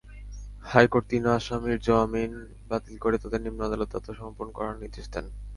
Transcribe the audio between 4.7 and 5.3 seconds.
নির্দেশ দেন।